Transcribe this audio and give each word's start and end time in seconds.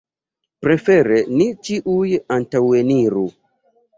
Prefere 0.67 1.19
ni 1.41 1.47
ĉiuj 1.67 2.07
antaŭeniru. 2.37 3.27